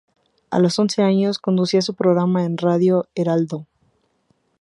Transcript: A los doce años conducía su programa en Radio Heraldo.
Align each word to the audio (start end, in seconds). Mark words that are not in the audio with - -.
A 0.49 0.57
los 0.57 0.77
doce 0.77 1.03
años 1.03 1.37
conducía 1.37 1.83
su 1.83 1.93
programa 1.93 2.43
en 2.43 2.57
Radio 2.57 3.07
Heraldo. 3.13 3.67